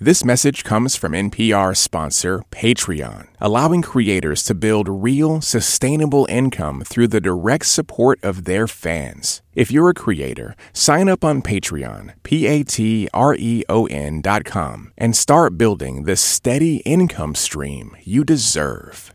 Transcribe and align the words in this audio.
This 0.00 0.24
message 0.24 0.64
comes 0.64 0.96
from 0.96 1.12
NPR 1.12 1.76
sponsor 1.76 2.42
Patreon, 2.50 3.28
allowing 3.40 3.80
creators 3.80 4.42
to 4.42 4.52
build 4.52 4.88
real, 4.88 5.40
sustainable 5.40 6.26
income 6.28 6.82
through 6.84 7.06
the 7.06 7.20
direct 7.20 7.66
support 7.66 8.18
of 8.24 8.42
their 8.42 8.66
fans. 8.66 9.40
If 9.54 9.70
you're 9.70 9.90
a 9.90 9.94
creator, 9.94 10.56
sign 10.72 11.08
up 11.08 11.22
on 11.24 11.42
Patreon, 11.42 12.14
P 12.24 12.44
A 12.48 12.64
T 12.64 13.08
R 13.14 13.36
E 13.36 13.62
O 13.68 13.86
N 13.86 14.20
dot 14.20 14.44
com, 14.44 14.92
and 14.98 15.14
start 15.14 15.56
building 15.56 16.02
the 16.02 16.16
steady 16.16 16.78
income 16.78 17.36
stream 17.36 17.96
you 18.02 18.24
deserve. 18.24 19.14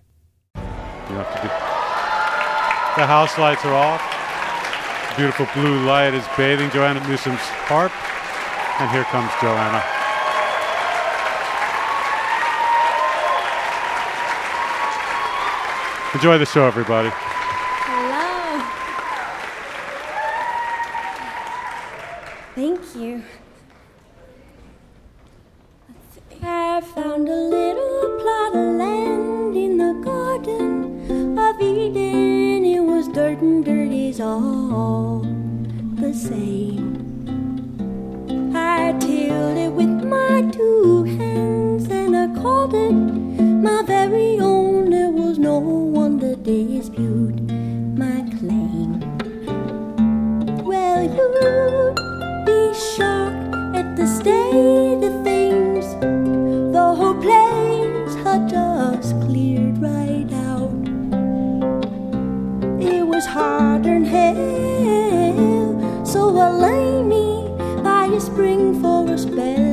You. 0.55 0.61
The 2.95 3.05
house 3.05 3.37
lights 3.37 3.65
are 3.65 3.75
off. 3.75 5.17
Beautiful 5.17 5.45
blue 5.53 5.85
light 5.85 6.13
is 6.13 6.23
bathing 6.37 6.69
Joanna 6.69 7.05
Newsom's 7.05 7.41
harp. 7.67 7.91
And 8.79 8.89
here 8.91 9.03
comes 9.03 9.29
Joanna. 9.41 9.98
Enjoy 16.11 16.39
the 16.39 16.45
show, 16.45 16.65
everybody. 16.65 17.09
Hello. 17.13 18.65
Thank 22.55 22.95
you. 22.95 23.23
I 26.41 26.81
found 26.81 27.29
a 27.29 27.35
little 27.35 28.19
plot 28.19 28.55
of 28.55 28.75
land 28.77 29.55
in 29.55 29.77
the 29.77 29.93
garden 30.03 31.37
of 31.37 31.61
Eden. 31.61 32.65
It 32.65 32.79
was 32.79 33.07
dirt 33.09 33.37
and 33.37 33.63
dirt 33.63 33.91
is 33.91 34.19
all 34.19 35.19
the 35.93 36.11
same. 36.11 36.89
I 38.55 38.93
tilled 38.99 39.57
it 39.57 39.71
with 39.71 40.03
my 40.03 40.49
two 40.51 41.03
hands 41.03 41.87
and 41.91 42.17
I 42.17 42.33
called 42.41 42.73
it 42.73 42.93
my 42.93 43.83
dispute 46.49 47.39
my 47.95 48.25
claim. 48.39 48.99
Well, 50.65 51.03
you'd 51.03 51.95
be 52.47 52.73
shocked 52.73 53.53
at 53.75 53.95
the 53.95 54.07
state 54.07 55.03
of 55.09 55.23
things. 55.23 55.85
The 56.73 56.87
whole 56.97 57.19
place 57.21 58.15
had 58.23 58.49
just 58.49 59.13
cleared 59.21 59.77
right 59.77 60.31
out. 60.49 60.81
It 62.81 63.05
was 63.05 63.25
harder 63.27 63.99
than 63.99 64.05
hell, 64.05 66.03
so 66.03 66.35
I 66.35 66.49
lay 66.49 67.03
me 67.03 67.47
by 67.83 68.05
a 68.05 68.19
spring 68.19 68.81
for 68.81 69.07
a 69.07 69.17
spell 69.19 69.68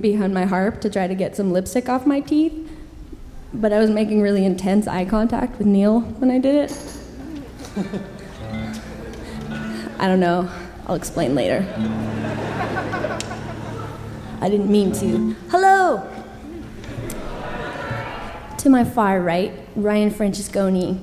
behind 0.00 0.34
my 0.34 0.44
harp 0.44 0.80
to 0.82 0.90
try 0.90 1.06
to 1.06 1.14
get 1.14 1.36
some 1.36 1.52
lipstick 1.52 1.88
off 1.88 2.06
my 2.06 2.20
teeth. 2.20 2.70
But 3.52 3.72
I 3.72 3.78
was 3.78 3.90
making 3.90 4.20
really 4.20 4.44
intense 4.44 4.86
eye 4.86 5.04
contact 5.04 5.58
with 5.58 5.66
Neil 5.66 6.00
when 6.00 6.30
I 6.30 6.38
did 6.38 6.54
it. 6.54 6.76
I 9.98 10.06
don't 10.06 10.20
know. 10.20 10.48
I'll 10.86 10.94
explain 10.94 11.34
later. 11.34 11.66
I 14.40 14.48
didn't 14.48 14.70
mean 14.70 14.92
to. 14.92 15.34
Hello! 15.50 16.08
To 18.58 18.68
my 18.68 18.84
far 18.84 19.20
right, 19.20 19.52
Ryan 19.76 20.10
Francesconi 20.10 21.00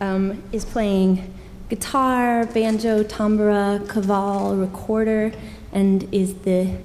um, 0.00 0.42
is 0.52 0.64
playing 0.64 1.34
guitar, 1.68 2.46
banjo, 2.46 3.02
tambura, 3.02 3.80
caval, 3.86 4.58
recorder, 4.60 5.32
and 5.72 6.08
is 6.12 6.34
the 6.40 6.78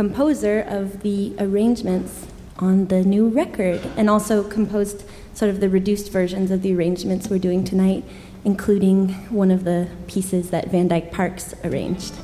composer 0.00 0.62
of 0.66 1.02
the 1.02 1.34
arrangements 1.38 2.26
on 2.58 2.86
the 2.86 3.04
new 3.04 3.28
record 3.28 3.78
and 3.98 4.08
also 4.08 4.42
composed 4.42 5.04
sort 5.34 5.50
of 5.50 5.60
the 5.60 5.68
reduced 5.68 6.10
versions 6.10 6.50
of 6.50 6.62
the 6.62 6.74
arrangements 6.74 7.28
we're 7.28 7.38
doing 7.38 7.62
tonight, 7.62 8.02
including 8.42 9.10
one 9.28 9.50
of 9.50 9.64
the 9.64 9.86
pieces 10.06 10.48
that 10.48 10.70
Van 10.70 10.88
Dyke 10.88 11.12
Parks 11.12 11.54
arranged. 11.64 12.14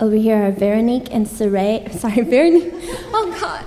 Over 0.00 0.16
here 0.16 0.48
are 0.48 0.50
Veronique 0.50 1.06
and 1.12 1.24
Serret. 1.24 1.92
Sorry, 1.92 2.22
Veronique. 2.22 2.72
Oh, 3.14 3.38
God. 3.40 3.64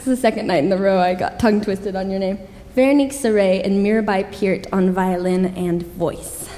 This 0.00 0.08
is 0.08 0.16
the 0.16 0.22
second 0.22 0.46
night 0.46 0.64
in 0.64 0.70
the 0.70 0.78
row 0.78 0.98
I 0.98 1.12
got 1.12 1.38
tongue 1.38 1.60
twisted 1.60 1.94
on 1.94 2.08
your 2.08 2.18
name. 2.18 2.38
Veronique 2.74 3.12
Serret 3.12 3.66
and 3.66 3.84
Mirabai 3.84 4.32
Peart 4.32 4.66
on 4.72 4.92
violin 4.92 5.54
and 5.56 5.82
voice. 5.82 6.48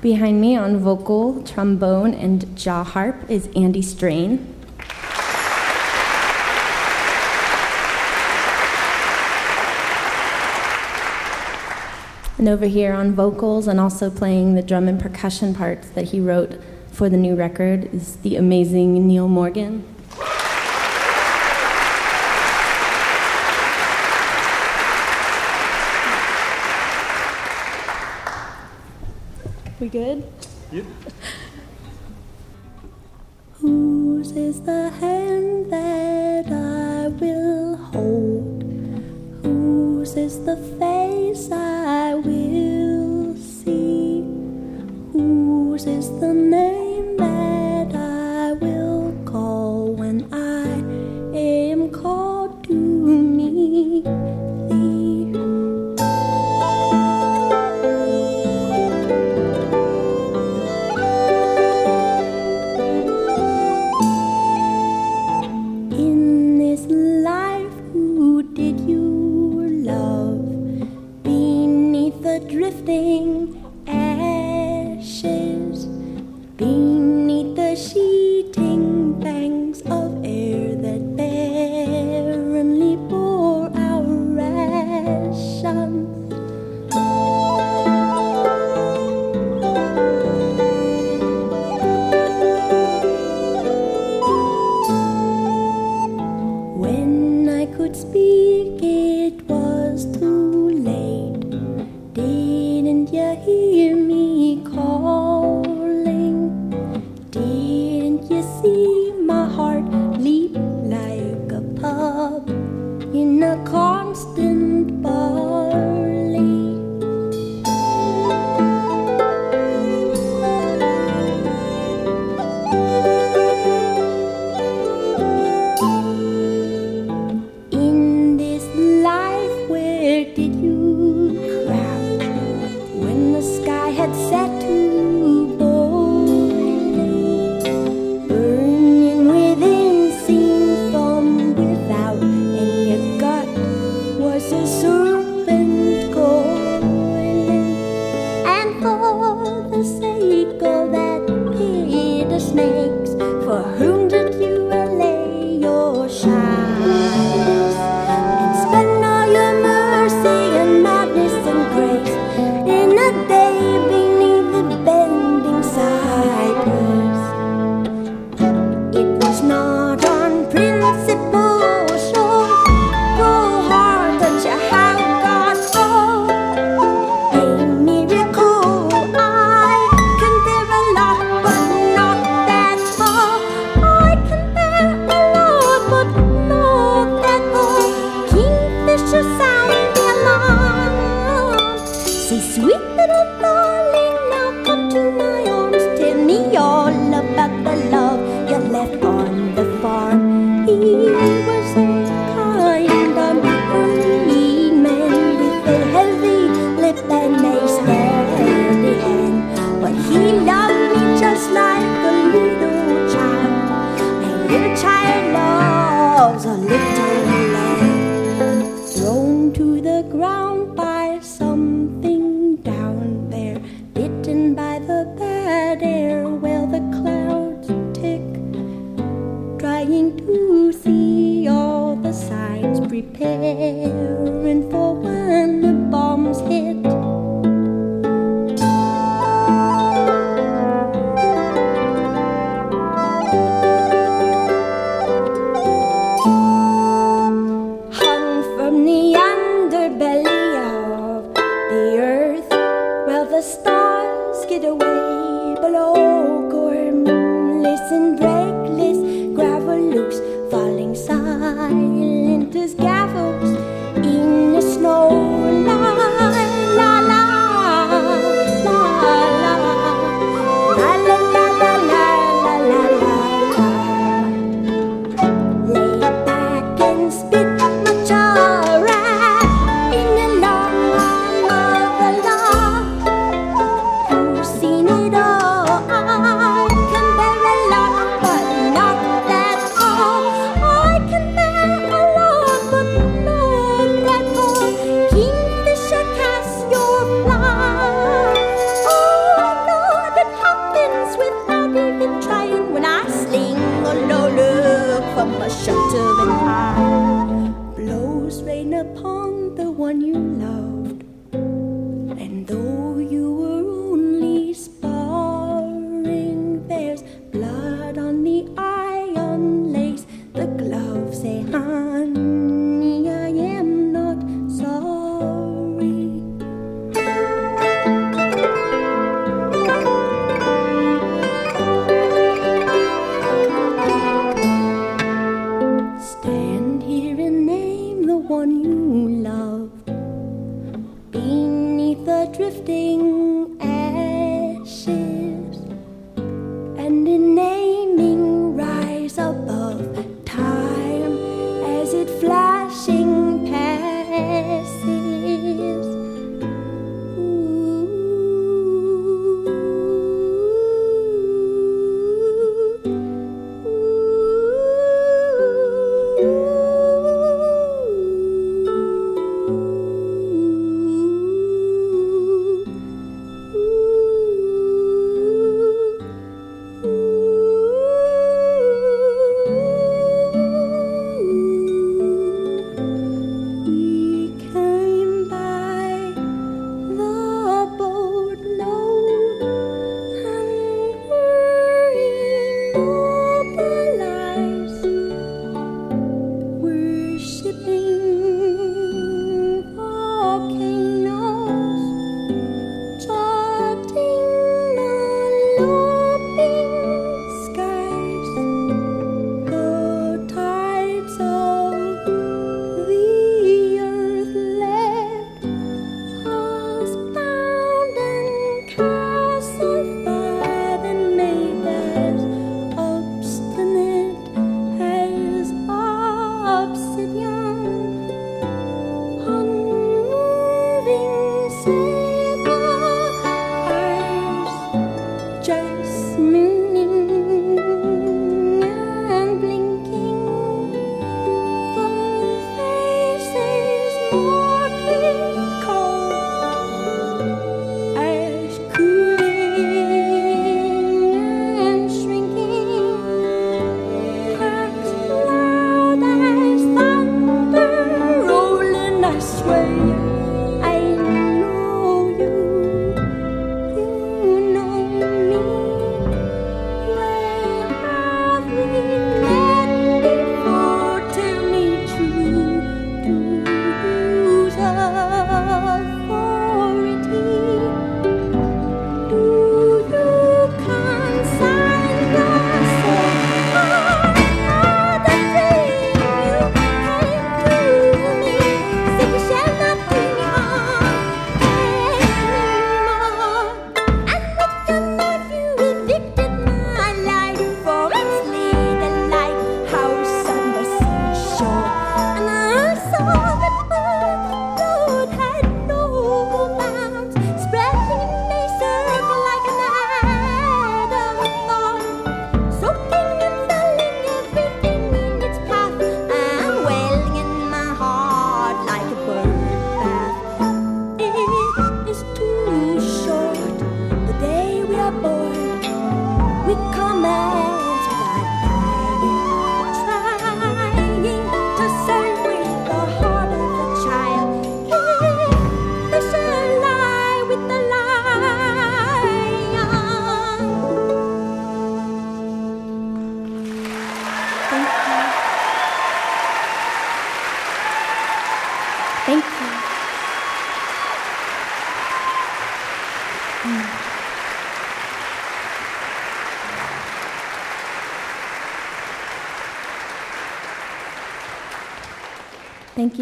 Behind 0.00 0.40
me 0.40 0.54
on 0.54 0.78
vocal, 0.78 1.42
trombone, 1.42 2.14
and 2.14 2.56
jaw 2.56 2.84
harp 2.84 3.28
is 3.28 3.48
Andy 3.56 3.82
Strain. 3.82 4.57
and 12.38 12.48
over 12.48 12.66
here 12.66 12.92
on 12.92 13.12
vocals 13.12 13.66
and 13.66 13.80
also 13.80 14.08
playing 14.08 14.54
the 14.54 14.62
drum 14.62 14.86
and 14.86 15.00
percussion 15.00 15.54
parts 15.54 15.88
that 15.90 16.06
he 16.06 16.20
wrote 16.20 16.60
for 16.92 17.08
the 17.08 17.16
new 17.16 17.34
record 17.34 17.92
is 17.92 18.16
the 18.16 18.36
amazing 18.36 19.06
Neil 19.06 19.28
Morgan. 19.28 19.84
We 29.80 29.88
good? 29.88 30.24
Yep. 30.72 30.84
Whose 33.54 34.32
is 34.32 34.62
the 34.62 34.90
hand 34.90 35.72
that 35.72 36.46
I 36.52 37.08
will 37.08 37.76
hold? 37.76 38.27
close 40.08 40.16
is 40.16 40.44
the 40.44 40.56
face 40.78 41.50
I 41.52 42.14
will 42.14 43.36
see? 43.36 44.22
Whose 45.12 45.86
is 45.86 46.08
the 46.20 46.32
name? 46.32 46.77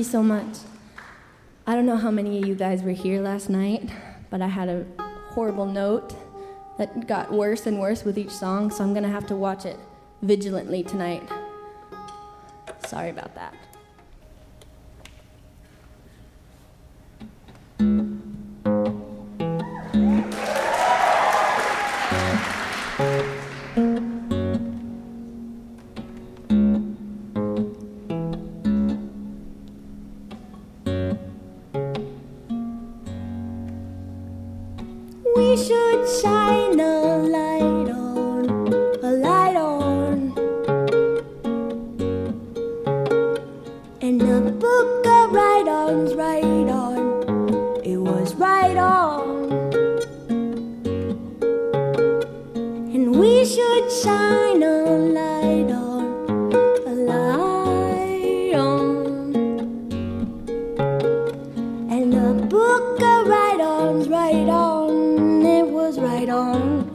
So 0.06 0.22
much. 0.22 0.58
I 1.66 1.74
don't 1.74 1.86
know 1.86 1.96
how 1.96 2.12
many 2.12 2.38
of 2.38 2.46
you 2.46 2.54
guys 2.54 2.82
were 2.82 2.92
here 2.92 3.20
last 3.20 3.50
night, 3.50 3.90
but 4.30 4.40
I 4.40 4.46
had 4.46 4.68
a 4.68 4.84
horrible 5.30 5.66
note 5.66 6.14
that 6.78 7.08
got 7.08 7.32
worse 7.32 7.66
and 7.66 7.80
worse 7.80 8.04
with 8.04 8.16
each 8.16 8.30
song, 8.30 8.70
so 8.70 8.84
I'm 8.84 8.94
gonna 8.94 9.08
have 9.08 9.26
to 9.26 9.36
watch 9.36 9.64
it 9.64 9.76
vigilantly 10.22 10.84
tonight. 10.84 11.28
Sorry 12.86 13.10
about 13.10 13.34
that. 13.34 13.54
Book 62.48 63.02
of 63.02 63.26
right 63.26 63.60
ons, 63.60 64.08
right 64.08 64.48
on, 64.48 65.44
it 65.44 65.66
was 65.66 65.98
right 65.98 66.28
on. 66.28 66.86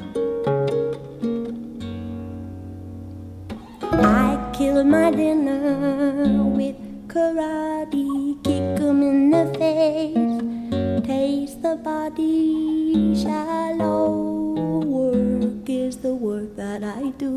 I 3.91 4.51
killed 4.53 4.87
my 4.87 5.11
dinner 5.11 6.43
with 6.57 6.77
karate, 7.07 8.41
kick 8.43 8.79
'em 8.79 9.01
in 9.03 9.31
the 9.31 9.45
face, 9.59 11.03
taste 11.05 11.61
the 11.61 11.75
body, 11.75 13.13
shallow 13.15 14.79
work 14.85 15.69
is 15.69 15.97
the 15.97 16.13
work 16.13 16.55
that 16.55 16.81
I 16.83 17.11
do. 17.17 17.35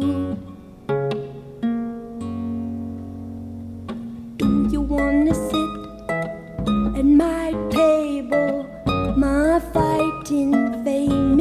Do 4.38 4.68
you 4.70 4.82
wanna 4.82 5.34
sit? 5.34 5.84
table. 6.08 7.02
My 7.02 7.52
fighting 10.24 10.82
fame 10.84 11.36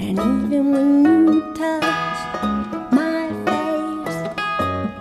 And 0.00 0.16
even 0.16 0.70
when 0.72 1.04
you 1.04 1.54
touch 1.54 2.18
my 2.92 3.28
face, 3.46 4.18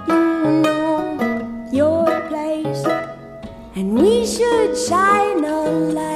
you 0.08 0.22
know 0.64 1.70
your 1.72 2.06
place. 2.30 2.84
And 3.76 3.94
we 3.94 4.26
should 4.26 4.76
shine 4.76 5.46
a 5.46 5.70
light 5.94 6.07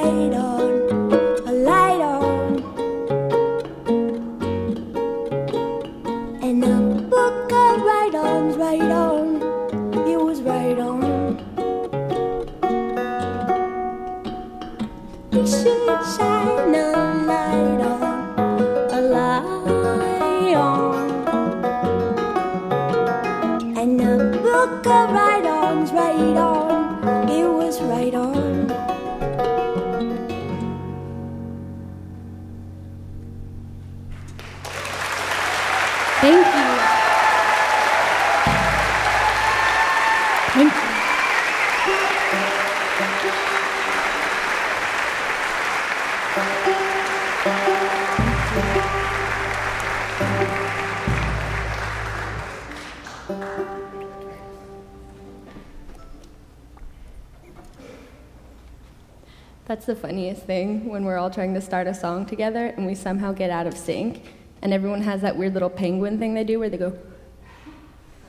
the 59.91 59.99
funniest 59.99 60.43
thing 60.43 60.87
when 60.87 61.03
we're 61.03 61.17
all 61.17 61.29
trying 61.29 61.53
to 61.53 61.59
start 61.59 61.85
a 61.85 61.93
song 61.93 62.25
together 62.25 62.67
and 62.67 62.85
we 62.85 62.95
somehow 62.95 63.33
get 63.33 63.49
out 63.49 63.67
of 63.67 63.75
sync. 63.77 64.23
And 64.61 64.71
everyone 64.71 65.01
has 65.01 65.19
that 65.19 65.35
weird 65.35 65.53
little 65.53 65.69
penguin 65.69 66.17
thing 66.17 66.33
they 66.33 66.45
do 66.45 66.59
where 66.59 66.69
they 66.69 66.77
go, 66.77 66.97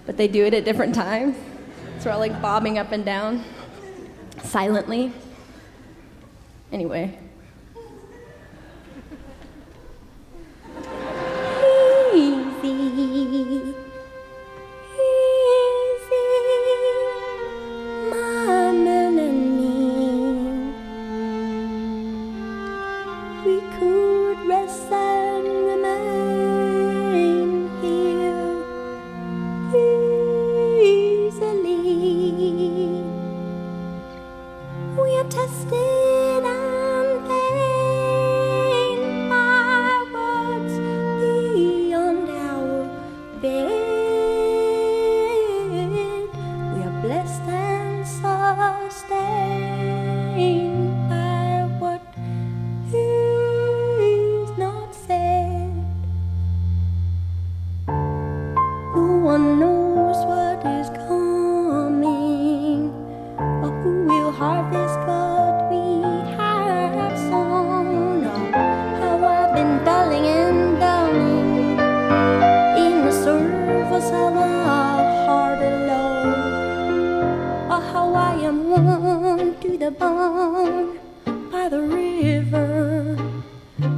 but 0.05 0.17
they 0.17 0.27
do 0.27 0.45
it 0.45 0.55
at 0.55 0.65
different 0.65 0.93
times. 0.93 1.37
So 2.01 2.07
we're 2.07 2.15
all 2.15 2.19
like 2.19 2.43
bobbing 2.43 2.79
up 2.79 2.91
and 2.91 3.05
down 3.05 3.45
silently. 4.43 5.13
Anyway, 6.73 7.17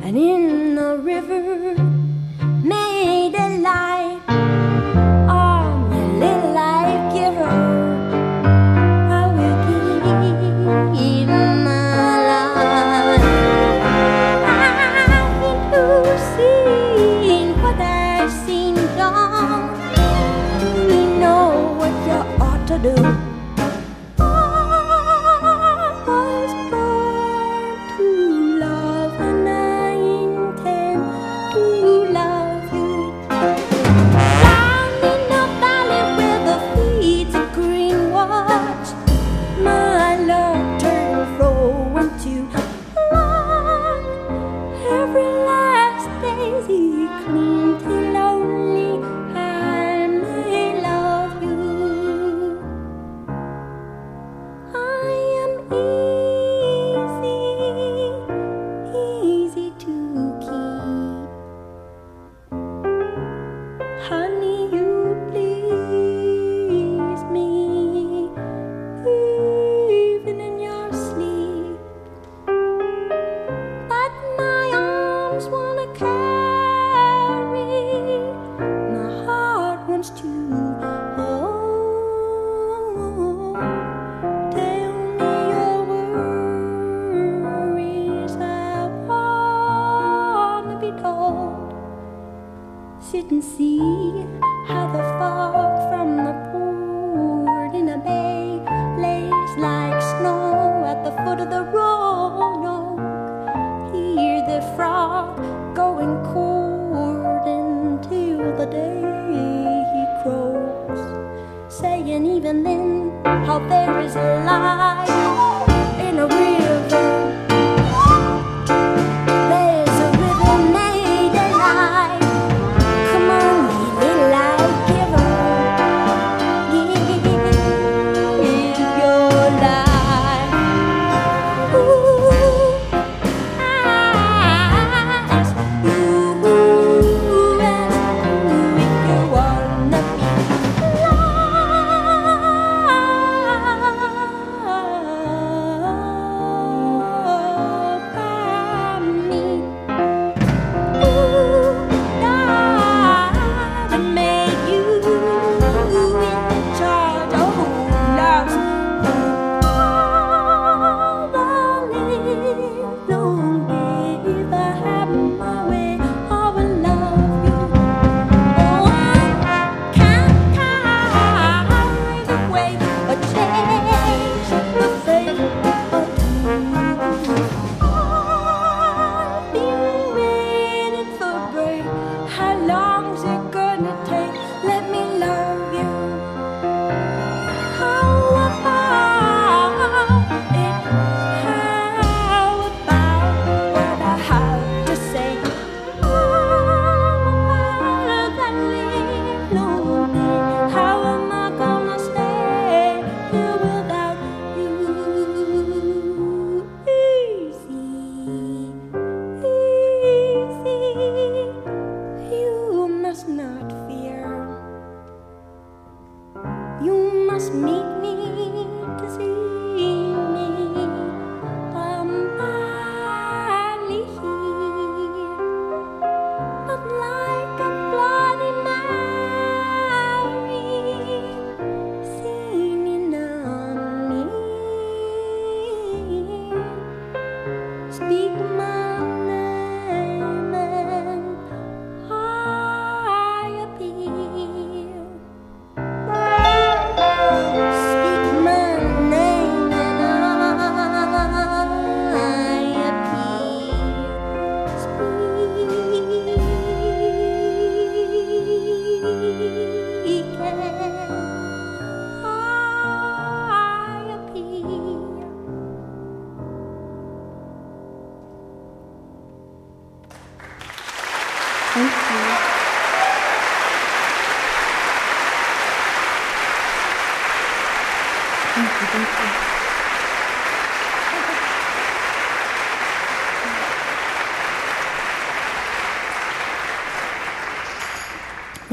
and 0.04 0.18
in 0.18 0.74
the 0.74 0.98
river 0.98 2.03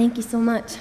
Thank 0.01 0.17
you 0.17 0.23
so 0.23 0.39
much. 0.39 0.77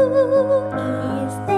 Is 0.00 1.46
there? 1.46 1.57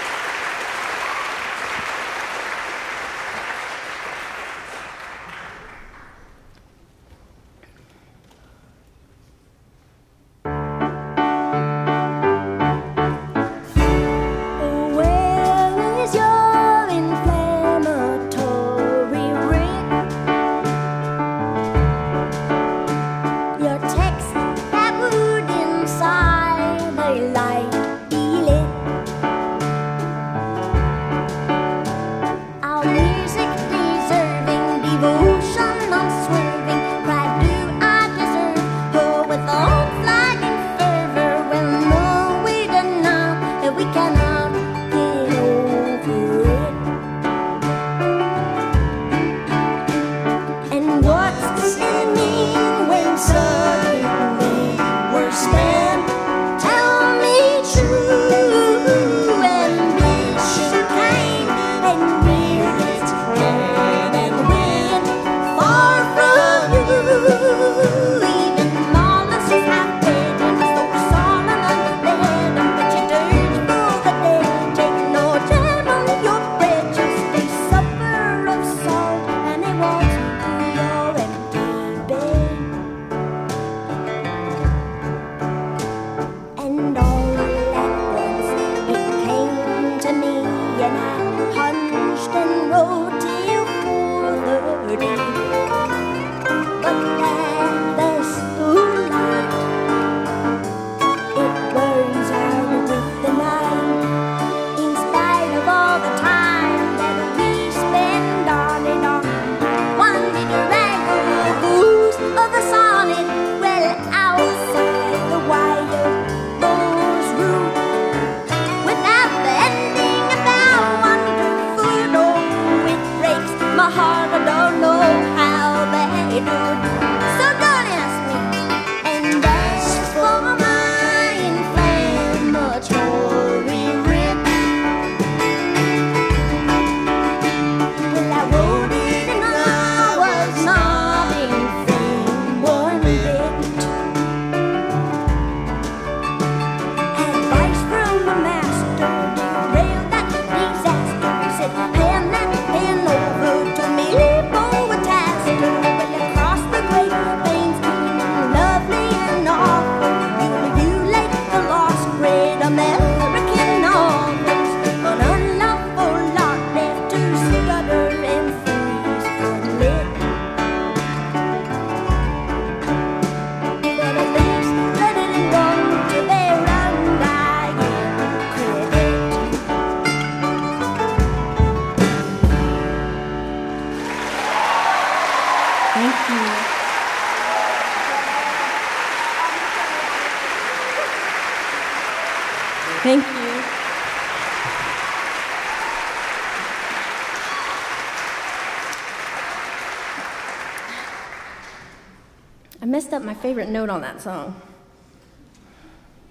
note 203.71 203.89
on 203.89 204.01
that 204.01 204.21
song. 204.21 204.61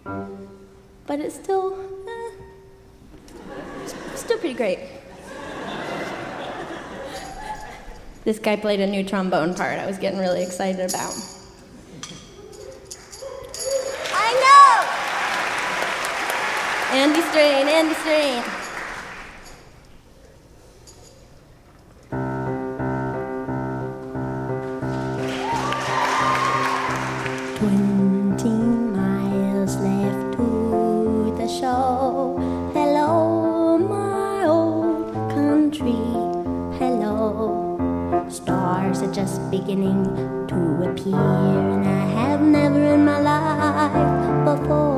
But 0.04 1.20
it's 1.20 1.34
still, 1.34 1.76
eh, 2.06 2.30
still 4.14 4.38
pretty 4.38 4.54
great. 4.54 4.78
this 8.24 8.38
guy 8.38 8.54
played 8.56 8.80
a 8.80 8.86
new 8.86 9.02
trombone 9.02 9.54
part 9.54 9.78
I 9.78 9.86
was 9.86 9.98
getting 9.98 10.20
really 10.20 10.42
excited 10.42 10.88
about. 10.88 11.14
I 14.12 14.32
know! 14.44 14.86
Andy 16.98 17.22
Strain, 17.22 17.66
Andy 17.66 17.94
Strain. 17.94 18.59
beginning 39.50 40.04
to 40.46 40.54
appear, 40.88 41.16
and 41.16 41.84
I 41.84 42.06
have 42.20 42.40
never 42.40 42.94
in 42.94 43.04
my 43.04 43.20
life 43.20 44.44
before. 44.44 44.89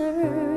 answer. 0.00 0.53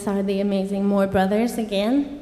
Us 0.00 0.06
are 0.06 0.22
the 0.22 0.40
amazing 0.40 0.86
Moore 0.86 1.06
brothers 1.06 1.58
again. 1.58 2.19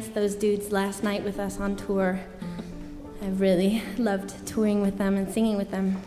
those 0.00 0.34
dudes 0.34 0.72
last 0.72 1.02
night 1.02 1.22
with 1.22 1.38
us 1.38 1.60
on 1.60 1.76
tour. 1.76 2.18
I've 3.22 3.40
really 3.40 3.82
loved 3.98 4.46
touring 4.46 4.80
with 4.80 4.96
them 4.96 5.16
and 5.16 5.30
singing 5.30 5.56
with 5.58 5.70
them. 5.70 6.00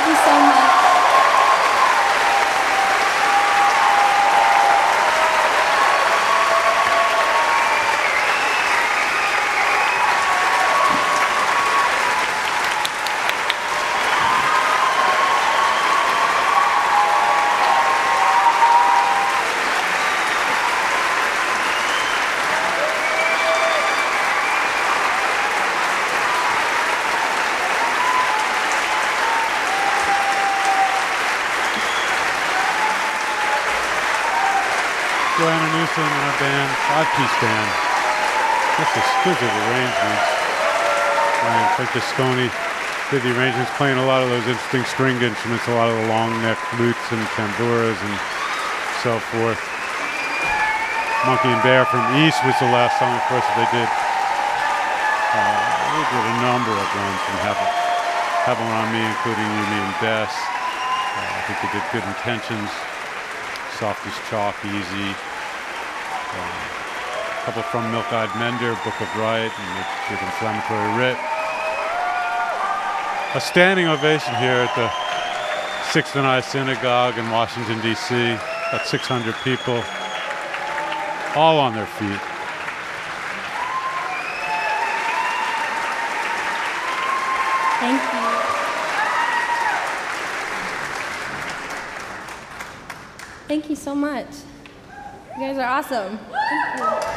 Thank 0.00 0.16
you 0.16 0.24
so 0.24 0.40
much. 0.40 0.59
Exquisite 39.30 39.62
arrangements. 39.70 40.26
Ryan 41.46 41.70
Francesconi 41.78 42.50
did 43.14 43.22
the 43.22 43.30
arrangements, 43.30 43.70
playing 43.78 44.02
a 44.02 44.02
lot 44.02 44.26
of 44.26 44.28
those 44.28 44.42
interesting 44.42 44.82
string 44.90 45.22
instruments, 45.22 45.62
a 45.70 45.74
lot 45.78 45.86
of 45.86 45.94
the 46.02 46.08
long 46.10 46.34
neck 46.42 46.58
lutes 46.82 46.98
and 47.14 47.22
tamburas 47.38 47.94
and 47.94 48.16
so 49.06 49.22
forth. 49.30 49.60
Monkey 51.30 51.46
and 51.46 51.62
Bear 51.62 51.86
from 51.86 52.02
Ys 52.18 52.34
was 52.42 52.58
the 52.58 52.74
last 52.74 52.98
song, 52.98 53.14
of 53.14 53.22
course, 53.30 53.46
that 53.46 53.54
they 53.54 53.70
did. 53.70 53.86
Uh, 53.86 55.62
they 55.94 56.04
did 56.10 56.26
a 56.26 56.36
number 56.42 56.74
of 56.74 56.88
ones 56.90 57.20
from 57.22 57.38
Have 57.46 58.58
One 58.58 58.74
On 58.82 58.88
Me, 58.90 58.98
including 58.98 59.46
You, 59.46 59.78
and 59.78 59.94
Des. 60.02 60.26
Uh, 60.26 61.38
I 61.38 61.40
think 61.46 61.56
they 61.62 61.70
did 61.78 61.86
Good 61.94 62.02
Intentions, 62.02 62.70
Soft 63.78 64.02
as 64.10 64.18
Chalk, 64.26 64.58
Easy. 64.66 65.14
Uh, 66.34 66.89
a 67.40 67.44
couple 67.44 67.62
from 67.62 67.90
Milk 67.90 68.12
Eyed 68.12 68.28
Mender, 68.38 68.74
Book 68.84 69.00
of 69.00 69.08
Right, 69.16 69.50
and 69.50 69.86
did 70.08 70.20
Inflammatory 70.24 70.98
Writ. 70.98 71.16
A 73.34 73.40
standing 73.40 73.86
ovation 73.86 74.34
here 74.36 74.66
at 74.68 74.74
the 74.76 74.90
Sixth 75.90 76.16
and 76.16 76.26
I 76.26 76.40
Synagogue 76.40 77.16
in 77.16 77.30
Washington, 77.30 77.80
D.C. 77.80 78.14
About 78.14 78.86
600 78.86 79.34
people, 79.42 79.82
all 81.34 81.58
on 81.58 81.74
their 81.74 81.86
feet. 81.86 82.20
Thank 87.80 88.02
you. 88.02 88.20
Thank 93.48 93.70
you 93.70 93.76
so 93.76 93.94
much. 93.94 94.26
You 95.38 95.46
guys 95.46 95.58
are 95.58 95.64
awesome. 95.64 97.09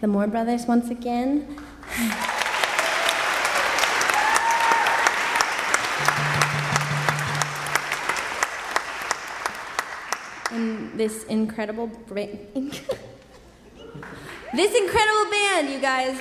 The 0.00 0.06
Moore 0.06 0.26
brothers 0.26 0.66
once 0.66 0.90
again. 0.90 1.56
and 10.52 10.98
this 10.98 11.24
incredible 11.24 11.86
bra- 11.86 12.26
this 14.54 14.74
incredible 14.74 15.30
band, 15.30 15.70
you 15.70 15.78
guys. 15.80 16.16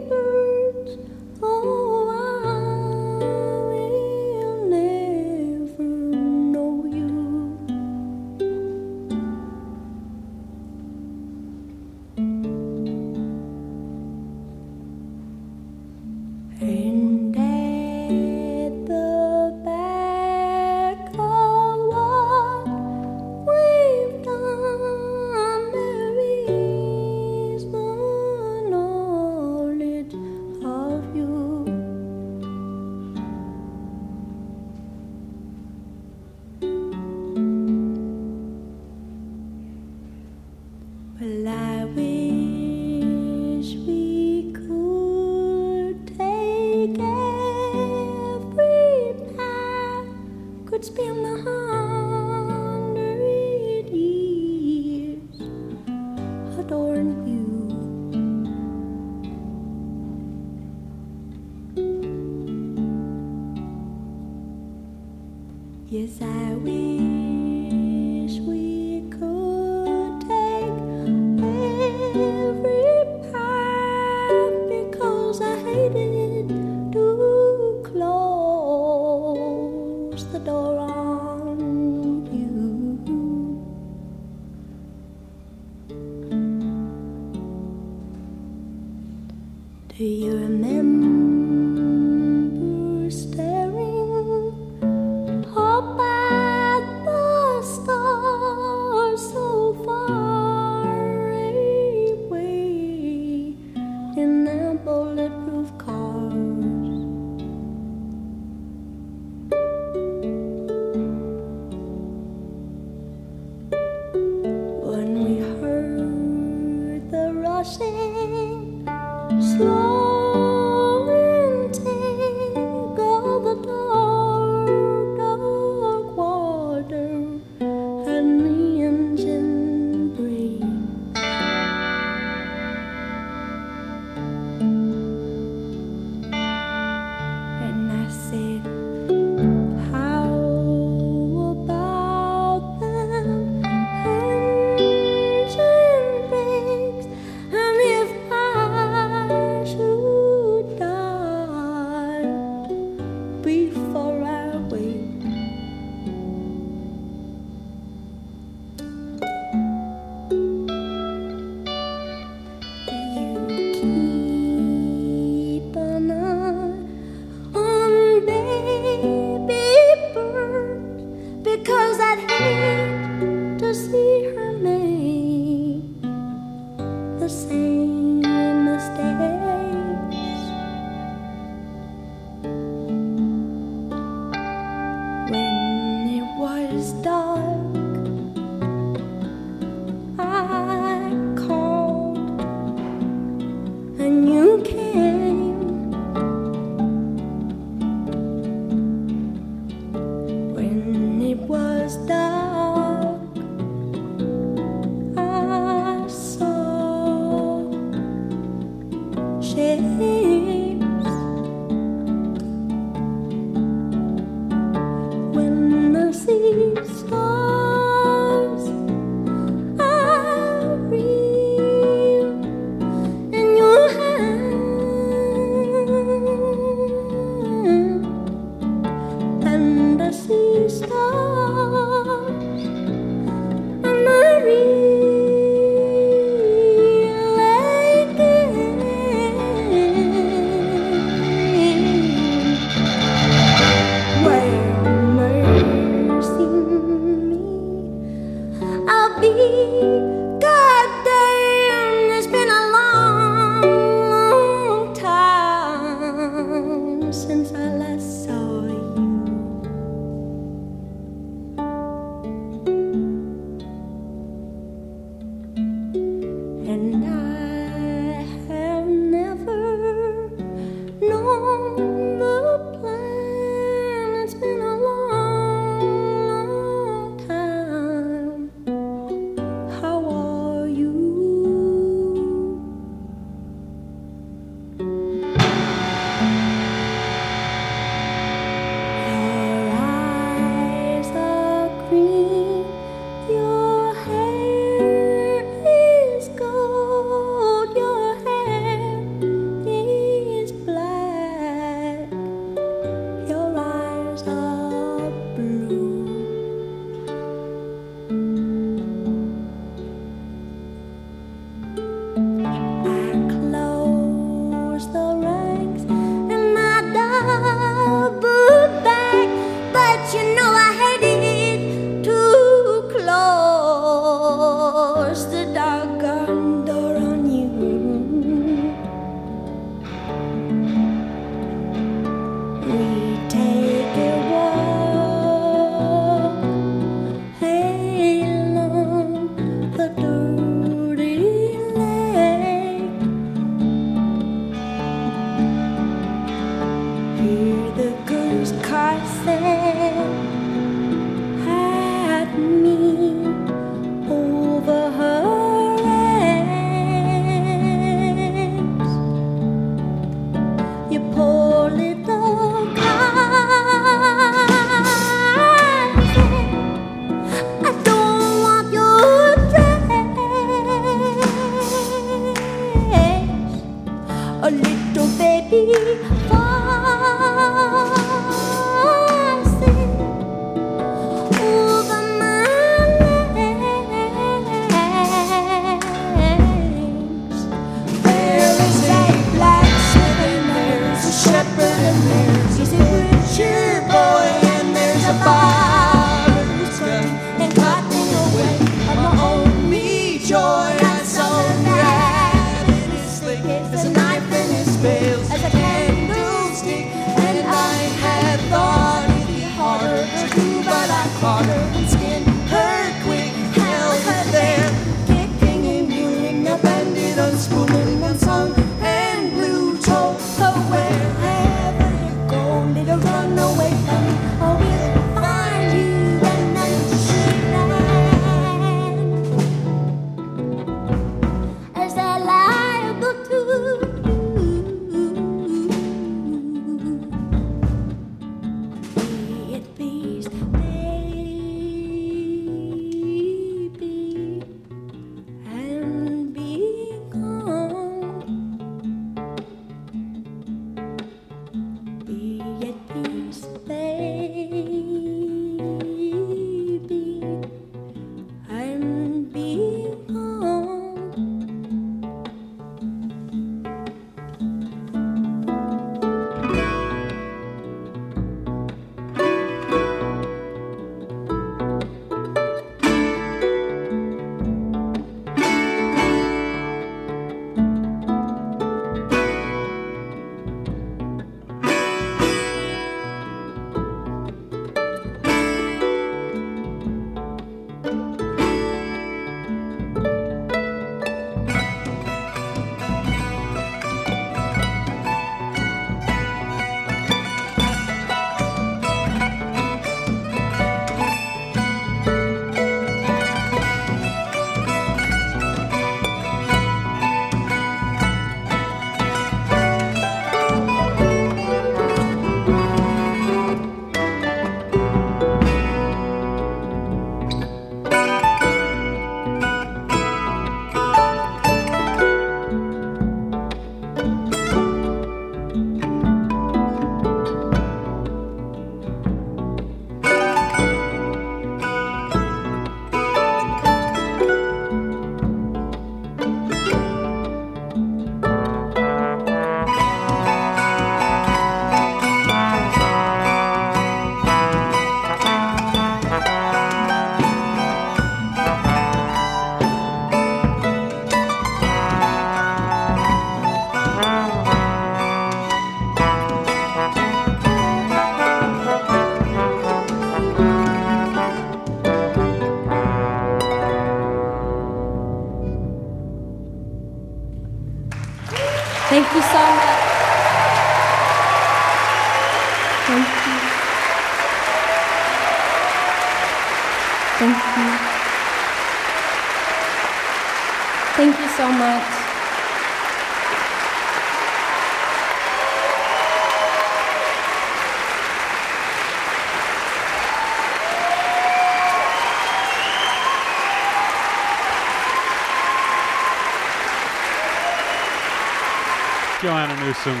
Joanna 599.34 599.66
Newsom 599.66 600.00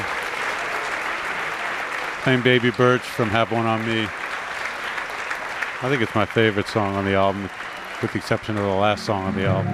playing 2.22 2.42
Baby 2.42 2.70
Birch 2.70 3.00
from 3.00 3.30
Have 3.30 3.50
One 3.50 3.66
on 3.66 3.84
Me. 3.84 4.02
I 4.02 5.88
think 5.88 6.02
it's 6.02 6.14
my 6.14 6.24
favorite 6.24 6.68
song 6.68 6.94
on 6.94 7.04
the 7.04 7.14
album, 7.14 7.50
with 8.00 8.12
the 8.12 8.18
exception 8.18 8.56
of 8.56 8.62
the 8.62 8.68
last 8.68 9.04
song 9.04 9.24
on 9.24 9.34
the 9.34 9.44
album. 9.46 9.72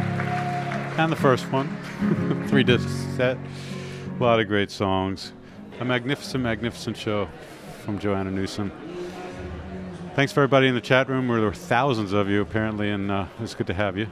And 0.99 1.13
the 1.13 1.17
first 1.17 1.45
one. 1.53 1.69
Three 2.49 2.63
disc 2.63 2.89
set. 3.19 3.37
A 4.19 4.23
lot 4.23 4.41
of 4.41 4.49
great 4.49 4.71
songs. 4.71 5.35
A 5.79 5.85
magnificent, 5.85 6.43
magnificent 6.43 6.97
show 6.97 7.29
from 7.85 7.99
Joanna 7.99 8.31
Newsom. 8.31 8.73
Thanks 10.15 10.33
for 10.33 10.41
everybody 10.41 10.69
in 10.69 10.75
the 10.75 10.81
chat 10.81 11.07
room, 11.11 11.29
where 11.29 11.39
there 11.39 11.51
were 11.51 11.55
thousands 11.55 12.15
of 12.15 12.31
you 12.31 12.41
apparently, 12.41 12.89
and 12.89 13.11
uh, 13.11 13.27
it's 13.41 13.55
good 13.55 13.67
to 13.67 13.75
have 13.75 13.99
you. 13.99 14.07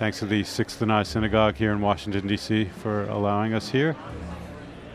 Thanks 0.00 0.20
to 0.20 0.24
the 0.24 0.44
Sixth 0.44 0.80
and 0.80 0.90
I 0.90 1.02
Synagogue 1.02 1.56
here 1.56 1.72
in 1.72 1.82
Washington, 1.82 2.26
D.C., 2.26 2.70
for 2.80 3.04
allowing 3.10 3.52
us 3.52 3.68
here, 3.68 3.94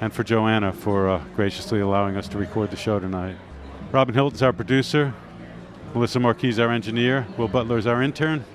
and 0.02 0.11
for 0.11 0.23
Joanna 0.23 0.73
for 0.73 1.07
uh, 1.07 1.23
graciously 1.36 1.80
allowing 1.80 2.18
us 2.18 2.27
to 2.30 2.40
record 2.40 2.72
the 2.72 2.76
show 2.76 2.99
tonight. 2.99 3.36
Robin 3.91 4.15
Hilton's 4.15 4.41
our 4.41 4.52
producer, 4.52 5.14
Melissa 5.94 6.19
Marquis 6.19 6.60
our 6.60 6.72
engineer, 6.72 7.27
Will 7.38 7.48
Butler 7.48 7.77
is 7.77 7.86
our 7.86 8.02
intern. 8.02 8.45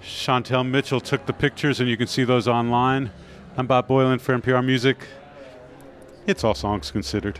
Chantel 0.00 0.66
Mitchell 0.66 1.02
took 1.02 1.26
the 1.26 1.34
pictures, 1.34 1.78
and 1.78 1.90
you 1.90 1.98
can 1.98 2.06
see 2.06 2.24
those 2.24 2.48
online. 2.48 3.10
I'm 3.58 3.66
Bob 3.66 3.88
Boilen 3.88 4.22
for 4.22 4.34
NPR 4.34 4.64
Music. 4.64 4.96
It's 6.26 6.44
all 6.44 6.54
songs 6.54 6.90
considered. 6.90 7.38